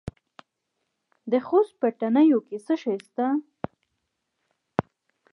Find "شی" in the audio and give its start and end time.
2.81-2.95